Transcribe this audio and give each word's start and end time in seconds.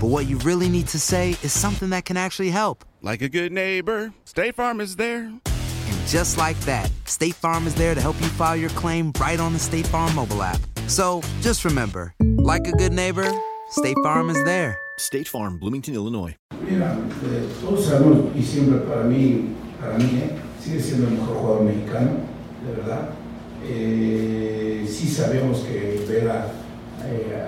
but 0.00 0.08
what 0.08 0.26
you 0.26 0.36
really 0.38 0.68
need 0.68 0.88
to 0.88 0.98
say 0.98 1.30
is 1.42 1.52
something 1.52 1.90
that 1.90 2.04
can 2.04 2.16
actually 2.16 2.50
help. 2.50 2.84
Like 3.02 3.22
a 3.22 3.28
good 3.28 3.52
neighbor, 3.52 4.12
State 4.24 4.54
Farm 4.54 4.80
is 4.80 4.96
there. 4.96 5.24
And 5.24 6.06
just 6.06 6.36
like 6.36 6.58
that, 6.60 6.90
State 7.04 7.34
Farm 7.34 7.66
is 7.66 7.74
there 7.74 7.94
to 7.94 8.00
help 8.00 8.20
you 8.20 8.26
file 8.28 8.56
your 8.56 8.70
claim 8.70 9.12
right 9.20 9.40
on 9.40 9.52
the 9.52 9.58
State 9.58 9.86
Farm 9.86 10.14
mobile 10.14 10.42
app. 10.42 10.60
So 10.86 11.22
just 11.40 11.64
remember, 11.64 12.14
like 12.20 12.66
a 12.66 12.72
good 12.72 12.92
neighbor, 12.92 13.30
State 13.70 13.96
Farm 14.02 14.30
is 14.30 14.42
there. 14.44 14.78
State 14.98 15.28
Farm, 15.28 15.58
Bloomington, 15.58 15.94
Illinois. 15.94 16.36
Mira, 16.62 16.98
eh, 17.24 17.48
todos 17.60 17.86
sabemos 17.86 18.34
y 18.34 18.42
siempre 18.42 18.80
para 18.80 19.04
mí, 19.04 19.54
para 19.80 19.98
mí, 19.98 20.20
eh, 20.22 20.30
sigue 20.62 20.80
siendo 20.80 21.08
el 21.08 21.14
mejor 21.14 21.36
jugador 21.36 21.62
mexicano, 21.64 22.10
de 22.66 22.72
verdad. 22.72 23.10
Eh, 23.64 24.86
sí 24.88 25.08
sabemos 25.08 25.60
que 25.60 26.04
Vera 26.08 26.46
eh, 27.04 27.46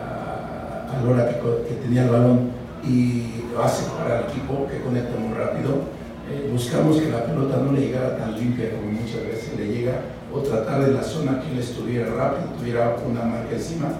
a, 0.98 1.00
a 1.00 1.04
la 1.04 1.10
hora 1.10 1.28
que, 1.28 1.68
que 1.68 1.74
tenía 1.82 2.04
el 2.04 2.10
balón 2.10 2.50
y 2.84 3.44
lo 3.52 3.62
hace 3.62 3.84
para 3.90 4.20
el 4.20 4.24
equipo 4.26 4.66
que 4.68 4.80
conecta 4.80 5.18
muy 5.18 5.34
rápido. 5.36 5.98
Eh, 6.30 6.48
buscamos 6.52 6.98
que 6.98 7.08
la 7.08 7.24
pelota 7.24 7.56
no 7.56 7.72
le 7.72 7.80
llegara 7.80 8.18
tan 8.18 8.38
limpia 8.38 8.70
como 8.70 8.92
muchas 8.92 9.24
veces 9.24 9.58
le 9.58 9.66
llega 9.66 10.00
o 10.32 10.40
tratar 10.40 10.84
de 10.84 10.92
la 10.92 11.02
zona 11.02 11.40
que 11.40 11.52
él 11.52 11.58
estuviera 11.58 12.12
rápido, 12.14 12.50
tuviera 12.58 12.96
una 13.08 13.22
marca 13.22 13.54
encima 13.54 13.96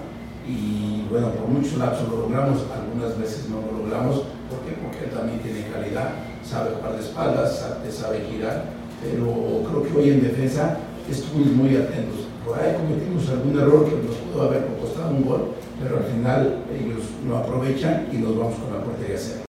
y 0.47 1.05
bueno, 1.09 1.31
por 1.31 1.47
muchos 1.47 1.77
lapsos 1.77 2.07
lo 2.09 2.21
logramos, 2.21 2.59
algunas 2.73 3.17
veces 3.19 3.49
no 3.49 3.61
lo 3.61 3.83
logramos. 3.83 4.23
¿Por 4.49 4.59
qué? 4.65 4.77
Porque 4.81 5.05
él 5.05 5.11
también 5.11 5.39
tiene 5.39 5.67
calidad, 5.73 6.09
sabe 6.43 6.71
jugar 6.75 6.93
de 6.93 6.99
espaldas, 6.99 7.59
sabe, 7.59 7.91
sabe 7.91 8.25
girar, 8.29 8.65
pero 9.01 9.25
creo 9.69 9.83
que 9.83 9.97
hoy 9.97 10.09
en 10.09 10.23
defensa 10.23 10.77
estuvimos 11.09 11.53
muy 11.53 11.75
atentos. 11.75 12.25
Por 12.45 12.57
ahí 12.57 12.77
cometimos 12.77 13.29
algún 13.29 13.59
error 13.59 13.85
que 13.85 13.95
nos 14.05 14.15
pudo 14.17 14.49
haber 14.49 14.65
costado 14.81 15.09
un 15.09 15.23
gol, 15.25 15.53
pero 15.79 15.97
al 15.97 16.03
final 16.03 16.65
ellos 16.71 17.03
lo 17.27 17.37
aprovechan 17.37 18.07
y 18.11 18.17
nos 18.17 18.37
vamos 18.37 18.55
con 18.59 18.77
la 18.77 18.83
portería 18.83 19.17
cero. 19.17 19.45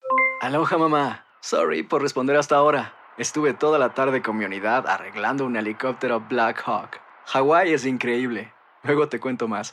Aloha 0.41 0.79
mamá. 0.79 1.25
Sorry 1.41 1.83
por 1.83 2.03
responder 2.03 2.37
hasta 2.37 2.57
ahora. 2.57 2.95
Estuve 3.19 3.55
toda 3.55 3.79
la 3.79 3.95
tarde 3.95 4.23
con 4.23 4.37
mi 4.37 4.45
unidad 4.45 4.87
arreglando 4.87 5.45
un 5.47 5.57
helicóptero 5.57 6.21
Black 6.29 6.62
Hawk. 6.67 7.01
Hawái 7.27 7.73
es 7.73 7.87
increíble. 7.87 8.53
Luego 8.83 9.09
te 9.09 9.21
cuento 9.21 9.47
más. 9.49 9.73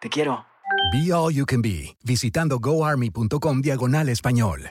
Te 0.00 0.08
quiero. 0.08 0.44
Be 0.92 1.12
All 1.12 1.32
You 1.32 1.46
Can 1.46 1.62
Be, 1.62 1.96
visitando 2.04 2.58
goarmy.com 2.58 3.62
diagonal 3.62 4.08
español. 4.08 4.70